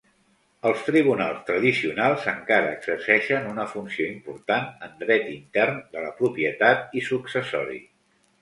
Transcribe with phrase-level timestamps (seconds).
[0.69, 7.09] Els tribunals tradicionals encara exerceixen una funció important en dret intern, de la propietat i
[7.13, 7.83] successori.